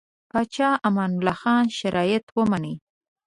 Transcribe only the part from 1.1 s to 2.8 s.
الله خان شرایط ومني.